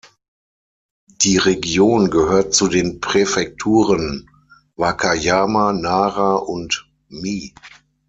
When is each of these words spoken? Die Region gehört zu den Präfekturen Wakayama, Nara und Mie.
Die 1.21 1.37
Region 1.37 2.09
gehört 2.09 2.55
zu 2.55 2.67
den 2.67 3.01
Präfekturen 3.01 4.27
Wakayama, 4.75 5.73
Nara 5.73 6.37
und 6.37 6.89
Mie. 7.07 7.53